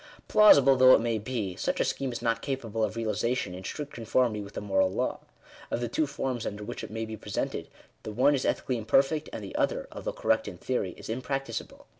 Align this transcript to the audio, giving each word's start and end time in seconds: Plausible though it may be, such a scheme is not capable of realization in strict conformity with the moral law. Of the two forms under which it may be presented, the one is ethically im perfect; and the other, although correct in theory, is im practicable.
Plausible 0.27 0.75
though 0.77 0.95
it 0.95 0.99
may 0.99 1.19
be, 1.19 1.55
such 1.55 1.79
a 1.79 1.85
scheme 1.85 2.11
is 2.11 2.23
not 2.23 2.41
capable 2.41 2.83
of 2.83 2.95
realization 2.95 3.53
in 3.53 3.63
strict 3.63 3.93
conformity 3.93 4.41
with 4.41 4.53
the 4.53 4.59
moral 4.59 4.89
law. 4.89 5.19
Of 5.69 5.79
the 5.79 5.87
two 5.87 6.07
forms 6.07 6.43
under 6.47 6.63
which 6.63 6.83
it 6.83 6.89
may 6.89 7.05
be 7.05 7.15
presented, 7.15 7.67
the 8.01 8.11
one 8.11 8.33
is 8.33 8.43
ethically 8.43 8.79
im 8.79 8.85
perfect; 8.85 9.29
and 9.31 9.43
the 9.43 9.55
other, 9.55 9.87
although 9.91 10.11
correct 10.11 10.47
in 10.47 10.57
theory, 10.57 10.95
is 10.97 11.07
im 11.07 11.21
practicable. 11.21 11.85